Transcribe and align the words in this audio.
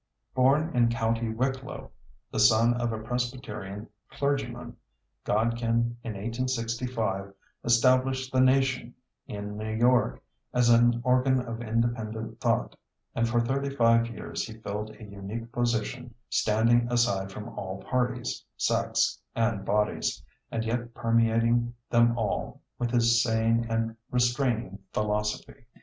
Born 0.33 0.75
in 0.75 0.89
County 0.89 1.29
Wicklow, 1.29 1.91
the 2.31 2.39
son 2.39 2.73
of 2.73 2.91
a 2.91 2.97
Presbyterian 2.97 3.87
clergyman, 4.09 4.75
Godkin 5.25 5.95
in 6.03 6.13
1865 6.15 7.31
established 7.63 8.31
the 8.33 8.41
Nation 8.41 8.95
in 9.27 9.55
New 9.57 9.69
York 9.71 10.23
as 10.55 10.69
an 10.71 11.01
organ 11.03 11.39
of 11.39 11.61
independent 11.61 12.39
thought; 12.41 12.75
and 13.13 13.29
for 13.29 13.39
thirty 13.39 13.69
five 13.69 14.07
years 14.09 14.43
he 14.47 14.53
filled 14.59 14.89
a 14.95 15.03
unique 15.03 15.51
position, 15.51 16.15
standing 16.29 16.91
aside 16.91 17.31
from 17.31 17.49
all 17.49 17.83
parties, 17.83 18.43
sects, 18.57 19.21
and 19.35 19.63
bodies, 19.65 20.23
and 20.49 20.65
yet 20.65 20.95
permeating 20.95 21.75
them 21.91 22.17
all 22.17 22.63
with 22.79 22.89
his 22.89 23.21
sane 23.21 23.67
and 23.69 23.95
restraining 24.09 24.79
philosophy. 24.93 25.65